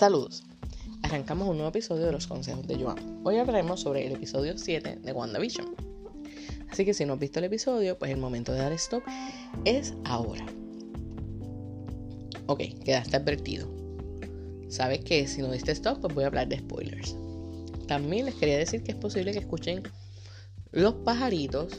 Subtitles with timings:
[0.00, 0.44] Saludos.
[1.02, 3.20] Arrancamos un nuevo episodio de los consejos de Joan.
[3.22, 5.76] Hoy hablaremos sobre el episodio 7 de WandaVision.
[6.70, 9.02] Así que si no has visto el episodio, pues el momento de dar stop
[9.66, 10.46] es ahora.
[12.46, 13.68] Ok, quedaste advertido.
[14.70, 17.14] Sabes que si no diste stop, pues voy a hablar de spoilers.
[17.86, 19.82] También les quería decir que es posible que escuchen
[20.72, 21.78] los pajaritos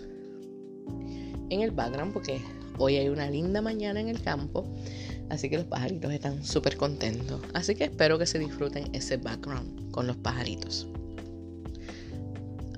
[1.50, 2.40] en el background porque
[2.82, 4.66] hoy hay una linda mañana en el campo
[5.32, 7.40] Así que los pajaritos están súper contentos.
[7.54, 10.90] Así que espero que se disfruten ese background con los pajaritos.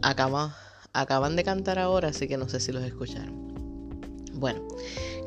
[0.03, 3.34] acaban de cantar ahora, así que no sé si los escucharon.
[4.34, 4.67] Bueno,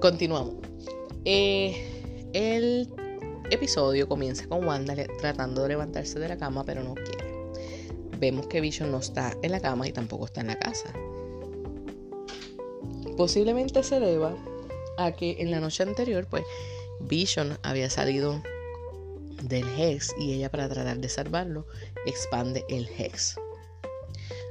[0.00, 0.54] continuamos.
[1.24, 2.88] Eh, el
[3.50, 7.24] episodio comienza con Wanda tratando de levantarse de la cama, pero no quiere.
[8.20, 10.92] Vemos que Vision no está en la cama y tampoco está en la casa.
[13.16, 14.36] Posiblemente se deba
[14.98, 16.44] a que en la noche anterior, pues,
[17.00, 18.42] Vision había salido
[19.42, 21.66] del Hex y ella para tratar de salvarlo
[22.06, 23.36] expande el Hex.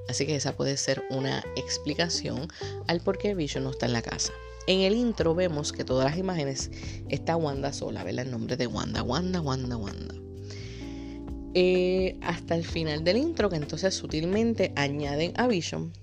[0.07, 2.47] Así que esa puede ser una explicación
[2.87, 4.31] al por qué Vision no está en la casa.
[4.67, 6.71] En el intro vemos que todas las imágenes
[7.09, 8.25] está Wanda sola, ¿verdad?
[8.25, 10.15] El nombre de Wanda, Wanda, Wanda, Wanda.
[11.53, 15.93] Eh, hasta el final del intro, que entonces sutilmente añaden a Vision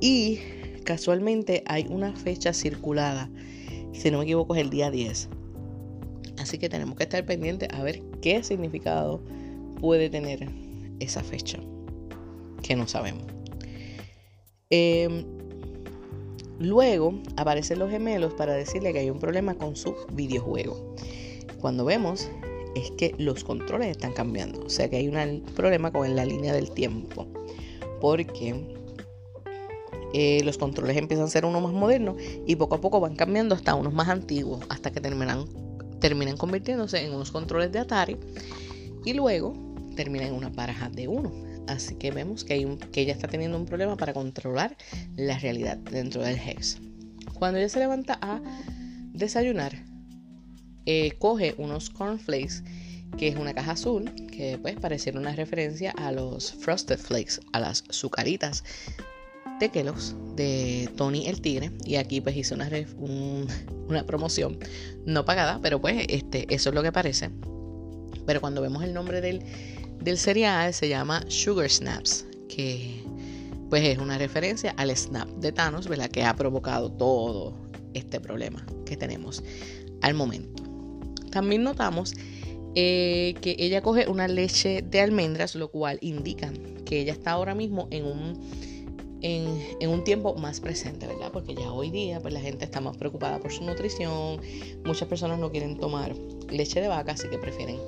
[0.00, 0.38] y
[0.84, 3.28] casualmente hay una fecha circulada,
[3.94, 5.28] si no me equivoco es el día 10
[6.38, 9.20] Así que tenemos que estar pendientes a ver qué significado
[9.80, 10.48] puede tener
[11.00, 11.58] esa fecha,
[12.62, 13.24] que no sabemos.
[14.70, 15.24] Em,
[16.58, 20.94] luego aparecen los gemelos para decirle que hay un problema con su videojuego.
[21.60, 22.28] Cuando vemos
[22.74, 26.52] es que los controles están cambiando, o sea que hay un problema con la línea
[26.52, 27.26] del tiempo,
[28.00, 28.54] porque
[30.16, 32.14] eh, los controles empiezan a ser unos más modernos
[32.46, 35.44] y poco a poco van cambiando hasta unos más antiguos, hasta que terminan
[36.00, 38.16] terminan convirtiéndose en unos controles de Atari
[39.04, 39.54] y luego
[39.96, 41.32] terminan en una paraja de uno.
[41.66, 44.76] Así que vemos que, hay que ella está teniendo un problema para controlar
[45.16, 46.78] la realidad dentro del Hex.
[47.32, 48.40] Cuando ella se levanta a
[49.14, 49.84] desayunar,
[50.86, 52.62] eh, coge unos cornflakes,
[53.18, 57.58] que es una caja azul, que pues pareciera una referencia a los Frosted Flakes, a
[57.58, 58.62] las sucaritas
[59.68, 59.92] de
[60.36, 62.68] de Tony el Tigre y aquí pues hice una,
[63.88, 64.58] una promoción
[65.06, 67.30] no pagada pero pues este, eso es lo que parece
[68.26, 69.42] pero cuando vemos el nombre del,
[70.00, 73.02] del cereal se llama Sugar Snaps que
[73.70, 76.10] pues es una referencia al snap de Thanos ¿verdad?
[76.10, 77.54] que ha provocado todo
[77.94, 79.42] este problema que tenemos
[80.02, 80.62] al momento
[81.30, 82.14] también notamos
[82.74, 86.52] eh, que ella coge una leche de almendras lo cual indica
[86.84, 88.73] que ella está ahora mismo en un
[89.24, 91.32] en, un tiempo más presente, ¿verdad?
[91.32, 94.38] Porque ya hoy día pues, la gente está más preocupada por su nutrición,
[94.84, 96.14] muchas personas no quieren tomar
[96.50, 97.80] leche de vaca, así que prefieren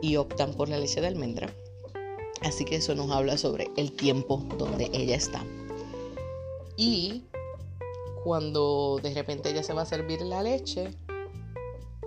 [0.00, 1.52] y optan por la leche de almendra.
[2.40, 5.44] Así que eso nos habla sobre el tiempo donde ella está.
[6.76, 7.24] Y
[8.24, 10.94] cuando de repente ella se va a servir la leche,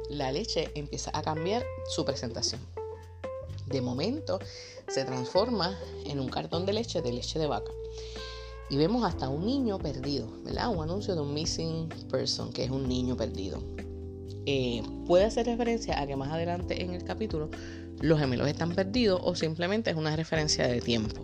[0.09, 2.61] la leche empieza a cambiar su presentación.
[3.67, 4.39] De momento
[4.87, 7.71] se transforma en un cartón de leche de leche de vaca
[8.71, 10.69] y vemos hasta un niño perdido, ¿verdad?
[10.73, 13.61] Un anuncio de un missing person, que es un niño perdido.
[14.45, 17.49] Eh, puede hacer referencia a que más adelante en el capítulo
[17.99, 21.21] los gemelos están perdidos o simplemente es una referencia de tiempo.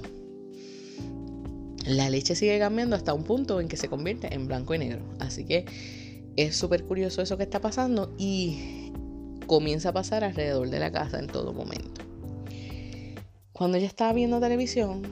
[1.86, 5.00] La leche sigue cambiando hasta un punto en que se convierte en blanco y negro.
[5.20, 5.66] Así que
[6.36, 8.92] es súper curioso eso que está pasando y
[9.46, 12.02] comienza a pasar alrededor de la casa en todo momento.
[13.54, 15.04] Cuando ella está viendo televisión,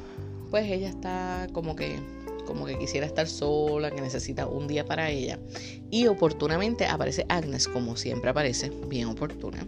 [0.52, 2.15] pues ella está como que
[2.46, 5.40] como que quisiera estar sola, que necesita un día para ella.
[5.90, 9.66] Y oportunamente aparece Agnes, como siempre aparece, bien oportuna.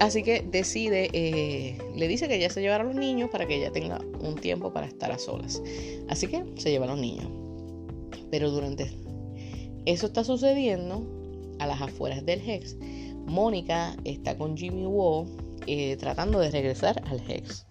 [0.00, 3.56] Así que decide, eh, le dice que ella se llevará a los niños para que
[3.56, 5.62] ella tenga un tiempo para estar a solas.
[6.08, 7.26] Así que se lleva a los niños.
[8.30, 8.90] Pero durante
[9.84, 11.06] eso está sucediendo
[11.58, 12.76] a las afueras del Hex.
[13.26, 15.26] Mónica está con Jimmy Woo
[15.66, 17.66] eh, tratando de regresar al Hex.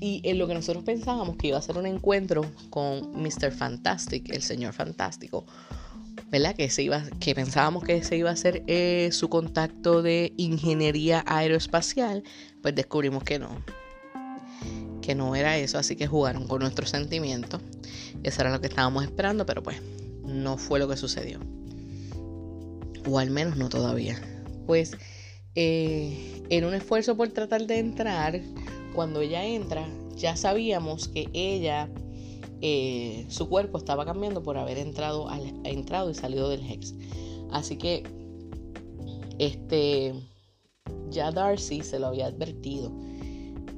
[0.00, 3.50] Y en lo que nosotros pensábamos que iba a ser un encuentro con Mr.
[3.50, 5.44] Fantastic, el señor fantástico,
[6.30, 6.54] ¿verdad?
[6.54, 11.24] Que, se iba, que pensábamos que se iba a hacer eh, su contacto de ingeniería
[11.26, 12.22] aeroespacial,
[12.62, 13.62] pues descubrimos que no.
[15.02, 17.60] Que no era eso, así que jugaron con nuestros sentimientos.
[18.22, 19.80] Eso era lo que estábamos esperando, pero pues
[20.24, 21.40] no fue lo que sucedió.
[23.08, 24.20] O al menos no todavía.
[24.66, 24.92] Pues
[25.54, 28.40] eh, en un esfuerzo por tratar de entrar,
[28.98, 31.88] cuando ella entra, ya sabíamos que ella,
[32.60, 35.28] eh, su cuerpo estaba cambiando por haber entrado,
[35.62, 36.96] entrado y salido del Hex.
[37.52, 38.02] Así que,
[39.38, 40.14] este,
[41.10, 42.90] ya Darcy se lo había advertido,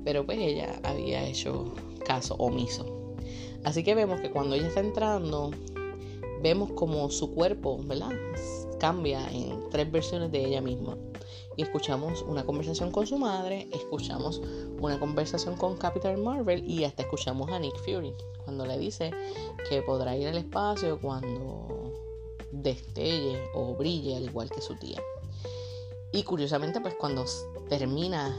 [0.07, 1.75] pero pues ella había hecho
[2.07, 3.15] caso omiso.
[3.63, 5.51] Así que vemos que cuando ella está entrando,
[6.43, 8.13] vemos como su cuerpo, ¿verdad?
[8.81, 10.97] Cambia en tres versiones de ella misma.
[11.57, 14.41] Y escuchamos una conversación con su madre, escuchamos
[14.81, 19.11] una conversación con Captain Marvel y hasta escuchamos a Nick Fury cuando le dice
[19.69, 21.93] que podrá ir al espacio cuando
[22.53, 25.01] destelle o brille al igual que su tía.
[26.13, 27.25] Y curiosamente, pues cuando
[27.69, 28.35] termina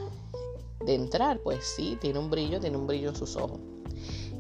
[0.84, 3.60] de entrar, pues sí, tiene un brillo, tiene un brillo en sus ojos.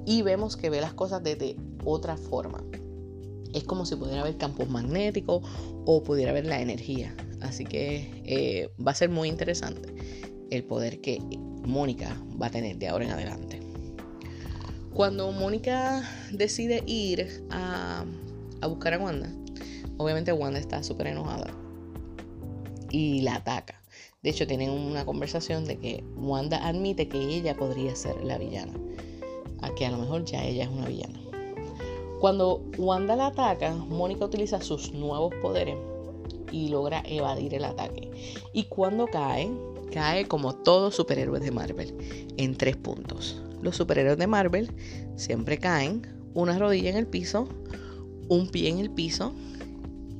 [0.05, 1.55] Y vemos que ve las cosas desde
[1.85, 2.63] otra forma.
[3.53, 5.43] Es como si pudiera ver campos magnéticos
[5.85, 7.15] o pudiera ver la energía.
[7.41, 9.93] Así que eh, va a ser muy interesante
[10.49, 11.19] el poder que
[11.65, 13.59] Mónica va a tener de ahora en adelante.
[14.93, 18.05] Cuando Mónica decide ir a,
[18.61, 19.33] a buscar a Wanda,
[19.97, 21.51] obviamente Wanda está súper enojada
[22.91, 23.81] y la ataca.
[24.21, 28.73] De hecho, tienen una conversación de que Wanda admite que ella podría ser la villana.
[29.61, 31.19] A que a lo mejor ya ella es una villana.
[32.21, 35.75] Cuando Wanda la ataca, Mónica utiliza sus nuevos poderes
[36.51, 38.11] y logra evadir el ataque.
[38.53, 39.51] Y cuando cae,
[39.91, 41.97] cae como todos superhéroes de Marvel,
[42.37, 43.41] en tres puntos.
[43.63, 44.71] Los superhéroes de Marvel
[45.15, 47.49] siempre caen, una rodilla en el piso,
[48.29, 49.33] un pie en el piso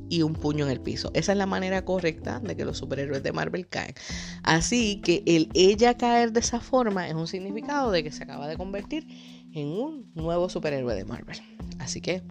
[0.10, 1.12] y un puño en el piso.
[1.14, 3.94] Esa es la manera correcta de que los superhéroes de Marvel caen.
[4.42, 8.48] Así que el ella caer de esa forma es un significado de que se acaba
[8.48, 9.06] de convertir
[9.54, 11.38] en un nuevo superhéroe de Marvel.
[11.80, 12.22] Así que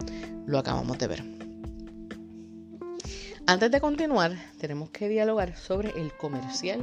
[0.45, 1.23] lo acabamos de ver.
[3.47, 6.79] Antes de continuar, tenemos que dialogar sobre el comercial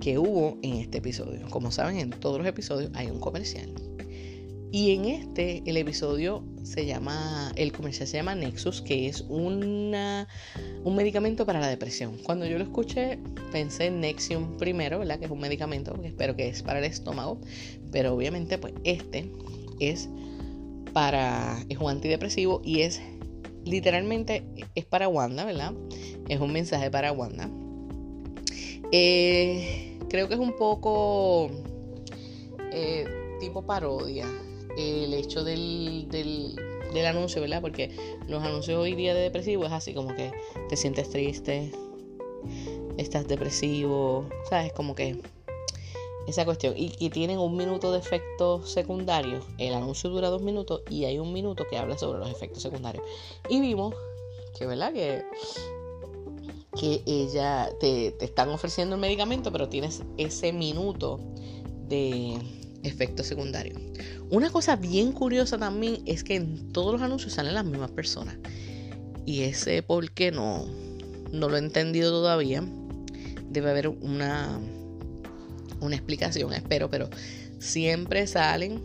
[0.00, 1.48] que hubo en este episodio.
[1.50, 3.72] Como saben, en todos los episodios hay un comercial.
[4.72, 10.26] Y en este, el episodio se llama, el comercial se llama Nexus, que es una,
[10.82, 12.16] un medicamento para la depresión.
[12.22, 13.18] Cuando yo lo escuché,
[13.52, 15.18] pensé en Nexium primero, ¿verdad?
[15.18, 17.38] Que es un medicamento, que espero que es para el estómago.
[17.92, 19.30] Pero obviamente, pues este
[19.80, 20.08] es
[20.92, 23.00] para, es un antidepresivo y es
[23.64, 25.72] literalmente, es para Wanda, ¿verdad?
[26.28, 27.48] Es un mensaje para Wanda.
[28.90, 31.50] Eh, creo que es un poco
[32.72, 33.06] eh,
[33.40, 34.26] tipo parodia
[34.76, 37.60] el hecho del, del, anuncio, ¿verdad?
[37.60, 37.90] Porque
[38.28, 40.30] los anuncios hoy día de depresivo es así como que
[40.68, 41.72] te sientes triste,
[42.96, 44.72] estás depresivo, ¿sabes?
[44.72, 45.18] Como que
[46.26, 46.74] esa cuestión.
[46.76, 49.44] Y, tienen un minuto de efectos secundarios.
[49.58, 53.04] El anuncio dura dos minutos y hay un minuto que habla sobre los efectos secundarios.
[53.48, 53.94] Y vimos
[54.58, 54.92] que, ¿verdad?
[54.92, 55.24] Que,
[56.78, 61.20] que ella te, te están ofreciendo el medicamento, pero tienes ese minuto
[61.88, 62.38] de
[62.82, 63.80] efectos secundarios.
[64.30, 68.36] Una cosa bien curiosa también es que en todos los anuncios salen las mismas personas.
[69.24, 70.66] Y ese por qué no,
[71.30, 72.64] no lo he entendido todavía.
[73.50, 74.58] Debe haber una,
[75.82, 77.08] una explicación, espero, pero
[77.58, 78.82] siempre salen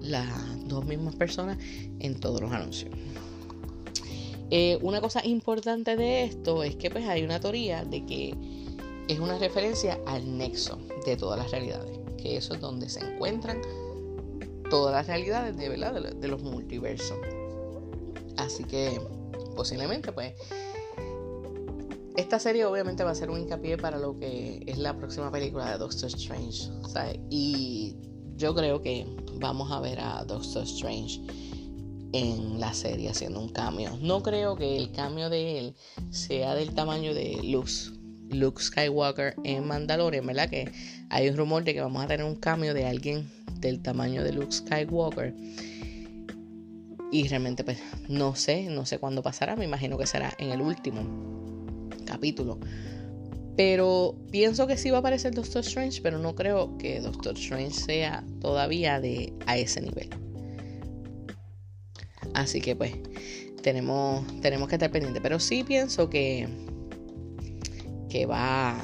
[0.00, 1.58] las dos mismas personas
[2.00, 2.90] en todos los anuncios.
[4.50, 8.34] Eh, una cosa importante de esto es que pues hay una teoría de que
[9.08, 13.60] es una referencia al nexo de todas las realidades que eso es donde se encuentran
[14.70, 15.92] todas las realidades de, ¿verdad?
[16.14, 17.18] de, los multiversos.
[18.38, 18.98] Así que
[19.54, 20.32] posiblemente pues
[22.16, 25.70] esta serie obviamente va a ser un hincapié para lo que es la próxima película
[25.72, 26.70] de Doctor Strange.
[27.28, 27.96] Y
[28.36, 29.06] yo creo que
[29.40, 31.20] vamos a ver a Doctor Strange
[32.12, 33.98] en la serie haciendo un cambio.
[34.00, 35.74] No creo que el cambio de él
[36.10, 37.92] sea del tamaño de Luz
[38.30, 40.48] Luke Skywalker en Mandalorian, ¿verdad?
[40.48, 40.70] Que
[41.10, 44.32] hay un rumor de que vamos a tener un cambio de alguien del tamaño de
[44.32, 45.34] Luke Skywalker.
[47.10, 50.60] Y realmente pues no sé, no sé cuándo pasará, me imagino que será en el
[50.60, 51.02] último
[52.14, 52.58] capítulo.
[53.56, 57.72] Pero pienso que sí va a aparecer Doctor Strange, pero no creo que Doctor Strange
[57.72, 60.08] sea todavía de a ese nivel.
[62.34, 62.92] Así que pues
[63.62, 65.22] tenemos, tenemos que estar pendientes.
[65.22, 66.48] Pero sí pienso que
[68.14, 68.80] que va,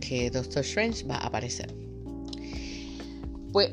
[0.00, 1.74] que Doctor Strange va a aparecer.
[3.52, 3.70] Pues,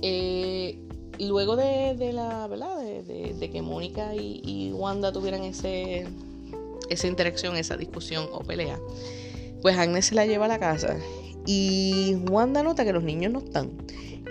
[0.00, 0.78] eh,
[1.18, 2.82] luego de, la, ¿verdad?
[2.82, 6.06] De, que Mónica y, Wanda tuvieran ese,
[6.90, 8.78] esa interacción, esa discusión o pelea,
[9.62, 10.96] pues Agnes se la lleva a la casa
[11.46, 13.70] y Wanda nota que los niños no están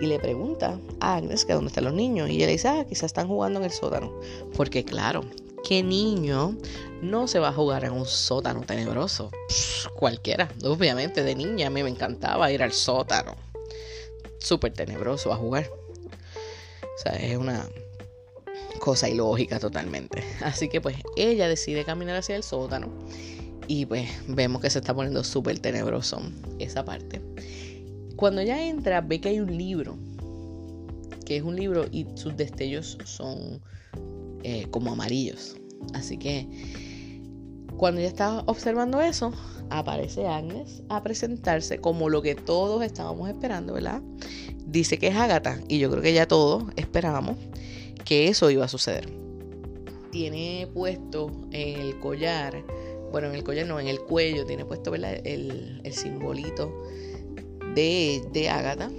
[0.02, 2.86] y le pregunta a Agnes que dónde están los niños y ella le dice, ah,
[2.88, 4.20] quizás están jugando en el sótano,
[4.56, 5.22] porque claro,
[5.64, 6.58] ¿qué niño
[7.02, 9.32] no se va a jugar en un sótano tenebroso?
[9.96, 13.36] cualquiera, obviamente de niña a mí me encantaba ir al sótano.
[14.40, 15.70] Súper tenebroso a jugar.
[16.84, 17.68] O sea, es una
[18.80, 20.24] cosa ilógica totalmente.
[20.42, 22.90] Así que pues ella decide caminar hacia el sótano
[23.68, 26.22] Y pues vemos que se está poniendo súper tenebroso
[26.60, 27.22] esa parte.
[28.16, 29.98] Cuando ella entra, ve que hay un libro,
[31.26, 33.62] que es un libro y sus destellos son
[34.44, 35.58] eh, como amarillos.
[35.94, 36.48] Así que
[37.78, 39.34] cuando ella está observando eso,
[39.70, 44.02] aparece Agnes a presentarse como lo que todos estábamos esperando, ¿verdad?
[44.66, 47.38] Dice que es Agatha y yo creo que ya todos esperábamos
[48.06, 49.25] que eso iba a suceder.
[50.16, 52.64] Tiene puesto el collar,
[53.12, 54.96] bueno, en el collar no, en el cuello, tiene puesto.
[54.96, 55.04] El,
[55.84, 56.72] el simbolito
[57.76, 58.90] de, de Agatha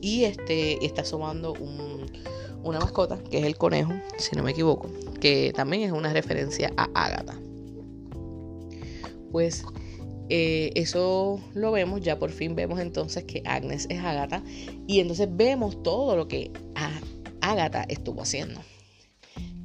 [0.00, 1.54] y este, está asomando
[2.64, 6.72] una mascota, que es el conejo, si no me equivoco, que también es una referencia
[6.76, 7.38] a Agatha.
[9.30, 9.64] Pues
[10.28, 14.42] eh, eso lo vemos, ya por fin vemos entonces que Agnes es Agatha
[14.88, 16.50] y entonces vemos todo lo que
[17.42, 18.60] Agatha estuvo haciendo.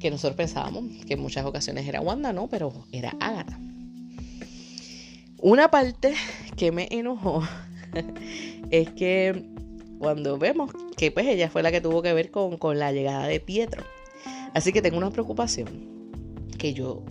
[0.04, 3.58] Que nosotros pensábamos que en muchas ocasiones era Wanda, no, pero era Agatha.
[5.40, 6.12] Una parte
[6.58, 7.42] que me enojó
[8.70, 9.46] es que
[9.98, 13.26] cuando vemos que pues ella fue la que tuvo que ver con, con la llegada
[13.26, 13.82] de Pietro.
[14.52, 15.68] Así que tengo una preocupación
[16.58, 17.02] que yo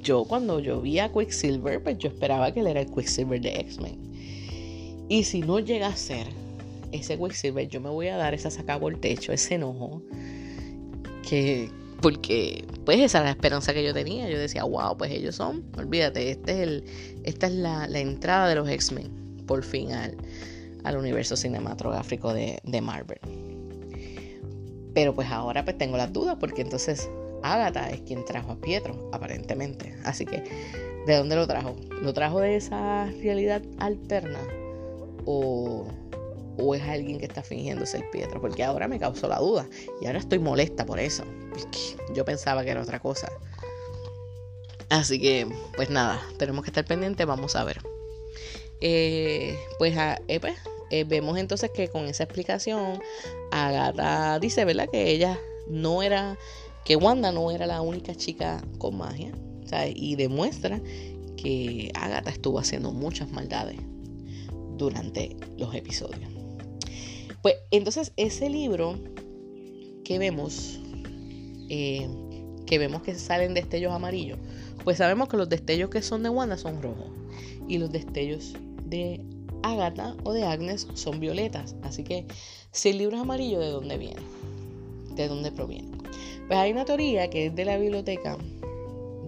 [0.00, 3.56] yo cuando yo vi a Quicksilver, pues yo esperaba que él era el Quicksilver de
[3.58, 5.06] X-Men.
[5.08, 6.28] Y si no llega a ser
[6.92, 10.00] ese Quicksilver, yo me voy a dar esa sacada por techo, ese enojo.
[11.28, 14.28] Que, porque, pues esa era la esperanza que yo tenía.
[14.28, 16.84] Yo decía, wow, pues ellos son, olvídate, este es el,
[17.24, 20.16] esta es la, entrada de los X-Men, por fin, al,
[20.84, 23.20] al universo cinematográfico de, de Marvel.
[24.94, 27.08] Pero pues ahora pues tengo las dudas porque entonces
[27.42, 29.94] Agatha es quien trajo a Pietro, aparentemente.
[30.04, 30.42] Así que,
[31.06, 31.76] ¿de dónde lo trajo?
[32.02, 34.40] ¿Lo trajo de esa realidad alterna?
[35.24, 35.86] ¿O,
[36.60, 38.40] o es alguien que está fingiendo ser Pietro?
[38.40, 39.68] Porque ahora me causó la duda
[40.00, 41.24] y ahora estoy molesta por eso.
[42.14, 43.30] Yo pensaba que era otra cosa.
[44.88, 47.80] Así que, pues nada, tenemos que estar pendientes, vamos a ver.
[48.80, 49.94] Eh, pues,
[50.26, 50.54] eh, pues
[50.90, 53.00] eh, vemos entonces que con esa explicación,
[53.52, 54.88] Agatha dice, ¿verdad?
[54.90, 55.38] Que ella
[55.68, 56.36] no era
[56.84, 59.32] que Wanda no era la única chica con magia,
[59.94, 60.80] y demuestra
[61.36, 63.78] que Agatha estuvo haciendo muchas maldades
[64.76, 66.39] durante los episodios.
[67.42, 68.98] Pues entonces ese libro
[70.04, 70.80] que vemos,
[71.68, 72.08] eh,
[72.66, 74.38] que vemos que salen destellos amarillos,
[74.84, 77.08] pues sabemos que los destellos que son de Wanda son rojos
[77.68, 78.54] y los destellos
[78.84, 79.24] de
[79.62, 81.76] Agatha o de Agnes son violetas.
[81.82, 82.26] Así que
[82.72, 84.20] si el libro es amarillo, ¿de dónde viene?
[85.14, 85.90] ¿De dónde proviene?
[86.46, 88.36] Pues hay una teoría que es de la biblioteca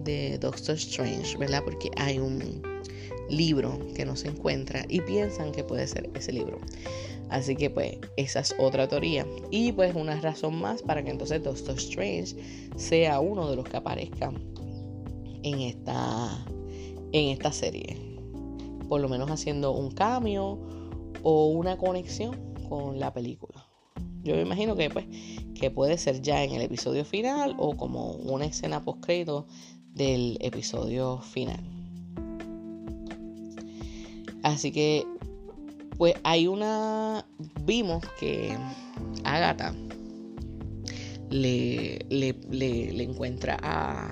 [0.03, 1.61] de Doctor Strange, ¿verdad?
[1.63, 2.72] Porque hay un
[3.35, 6.59] libro que no se encuentra y piensan que puede ser ese libro.
[7.29, 9.25] Así que pues esa es otra teoría.
[9.49, 12.35] Y pues una razón más para que entonces Doctor Strange
[12.75, 14.31] sea uno de los que aparezca
[15.41, 16.45] en esta,
[17.11, 17.97] en esta serie.
[18.87, 20.59] Por lo menos haciendo un cambio
[21.23, 23.65] o una conexión con la película.
[24.23, 25.05] Yo me imagino que pues
[25.59, 29.47] que puede ser ya en el episodio final o como una escena post crédito
[29.93, 31.82] del episodio final.
[34.43, 35.05] Así que
[35.97, 37.25] pues hay una
[37.65, 38.55] vimos que
[39.23, 39.73] Agatha
[41.29, 44.11] le, le, encuentra a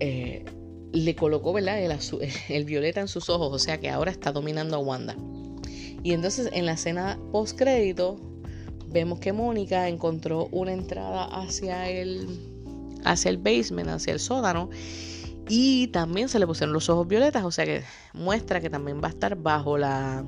[0.00, 0.44] eh,
[0.92, 1.82] le colocó ¿verdad?
[1.82, 1.92] El,
[2.48, 5.16] el violeta en sus ojos, o sea que ahora está dominando a Wanda.
[6.02, 8.18] Y entonces en la escena post crédito
[8.88, 12.26] vemos que Mónica encontró una entrada hacia el,
[13.04, 14.70] hacia el basement, hacia el sótano.
[15.52, 19.08] Y también se le pusieron los ojos violetas, o sea que muestra que también va
[19.08, 20.24] a estar bajo la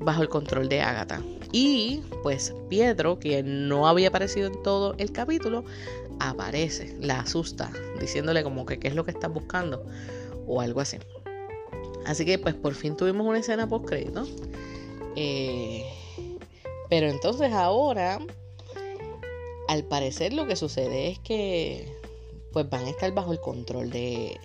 [0.00, 1.22] bajo el control de Agatha.
[1.52, 5.64] Y pues Pietro, que no había aparecido en todo el capítulo,
[6.18, 7.70] aparece, la asusta,
[8.00, 9.86] diciéndole como que qué es lo que está buscando
[10.44, 10.98] o algo así.
[12.04, 14.26] Así que pues por fin tuvimos una escena post crédito.
[15.14, 15.84] Eh,
[16.90, 18.18] pero entonces ahora,
[19.68, 22.03] al parecer lo que sucede es que
[22.54, 24.40] pues van a estar bajo el control de,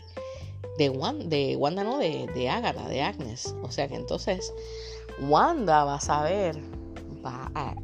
[0.78, 3.56] de, Wanda, no, de, de Agatha, de Agnes.
[3.62, 4.52] O sea que entonces
[5.22, 6.58] Wanda va a saber,
[7.26, 7.76] va a,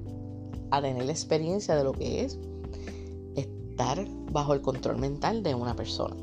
[0.72, 2.39] a tener la experiencia de lo que es
[3.36, 6.15] estar bajo el control mental de una persona.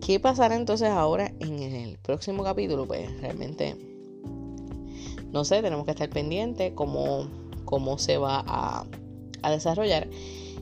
[0.00, 2.86] ¿Qué pasará entonces ahora en el próximo capítulo?
[2.86, 3.76] Pues realmente
[5.32, 7.28] no sé, tenemos que estar pendientes cómo,
[7.64, 8.86] cómo se va a,
[9.50, 10.08] desarrollar.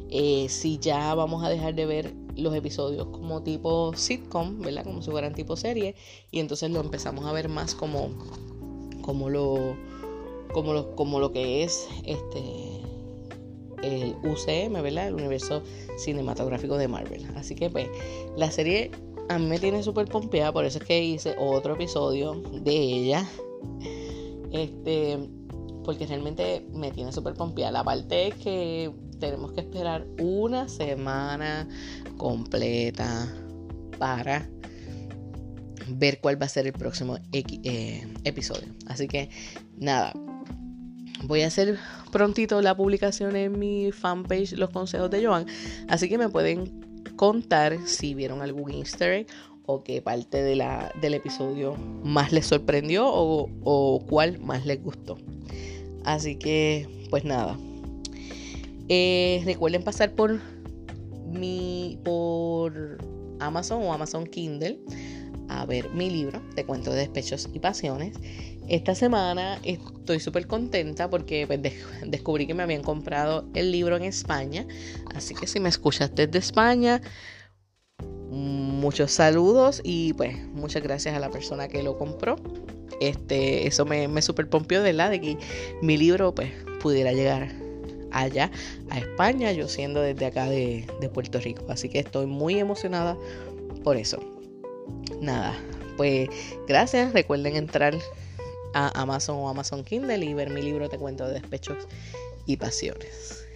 [0.08, 4.84] Eh, si ya vamos a dejar de ver los episodios como tipo sitcom, ¿verdad?
[4.84, 5.94] Como si fueran tipo serie.
[6.30, 8.10] Y entonces lo empezamos a ver más como,
[9.02, 9.76] como lo.
[10.52, 12.80] Como lo, como lo que es este
[13.82, 15.08] el UCM, ¿verdad?
[15.08, 15.62] El universo
[15.98, 17.26] cinematográfico de Marvel.
[17.36, 17.88] Así que pues
[18.36, 18.90] la serie
[19.28, 23.28] a mí me tiene súper pompeada, por eso es que hice otro episodio de ella.
[24.52, 25.18] Este,
[25.84, 27.72] porque realmente me tiene súper pompeada.
[27.72, 31.68] La parte que tenemos que esperar una semana
[32.16, 33.32] completa
[33.98, 34.48] para
[35.88, 38.68] ver cuál va a ser el próximo eh, episodio.
[38.86, 39.30] Así que
[39.76, 40.12] nada,
[41.24, 41.78] voy a hacer
[42.12, 45.46] prontito la publicación en mi fanpage Los Consejos de Joan.
[45.88, 49.26] Así que me pueden contar si vieron algún easter
[49.64, 55.18] o qué parte del episodio más les sorprendió o cuál más les gustó.
[56.04, 57.58] Así que, pues nada.
[58.88, 60.40] Eh, recuerden pasar por
[61.26, 62.98] mi por
[63.40, 64.78] Amazon o Amazon Kindle
[65.48, 68.16] a ver mi libro de cuentos de despechos y pasiones.
[68.68, 71.60] Esta semana estoy súper contenta porque pues,
[72.04, 74.66] descubrí que me habían comprado el libro en España.
[75.14, 77.00] Así que si me escuchas desde España,
[78.28, 82.36] muchos saludos y pues muchas gracias a la persona que lo compró.
[83.00, 85.38] Este, eso me, me super pompió de la de que
[85.80, 86.50] mi libro pues
[86.80, 87.65] pudiera llegar
[88.12, 88.50] allá
[88.90, 91.64] a España, yo siendo desde acá de, de Puerto Rico.
[91.68, 93.16] Así que estoy muy emocionada
[93.84, 94.18] por eso.
[95.20, 95.54] Nada,
[95.96, 96.28] pues
[96.66, 97.12] gracias.
[97.12, 97.94] Recuerden entrar
[98.74, 101.86] a Amazon o Amazon Kindle y ver mi libro Te cuento de despechos
[102.46, 103.46] y pasiones.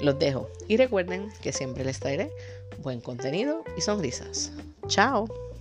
[0.00, 2.30] Los dejo y recuerden que siempre les traeré
[2.78, 4.52] buen contenido y sonrisas.
[4.88, 5.51] Chao.